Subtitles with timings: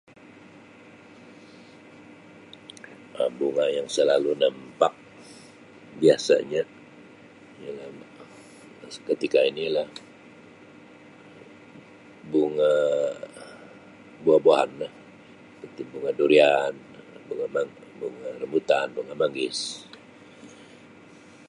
[3.21, 4.93] Um Bunga yang selalu nampak
[6.01, 6.61] biasanya
[7.63, 7.89] ialah
[8.95, 9.85] seketika ini lah
[12.33, 12.75] bunga
[14.25, 14.93] buah-buahanlah
[15.53, 16.73] seperti bunga durian
[17.29, 17.69] bunga mang
[18.01, 19.59] bunga rambutan bunga manggis.